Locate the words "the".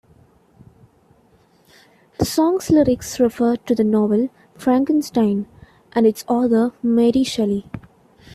2.17-2.25, 3.75-3.83